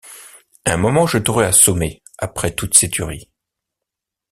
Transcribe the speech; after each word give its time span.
Un 0.65 0.77
moment, 0.77 1.05
je 1.05 1.19
t’aurais 1.19 1.45
assommé, 1.45 2.01
après 2.17 2.55
toutes 2.55 2.73
ces 2.75 2.89
tueries. 2.89 3.29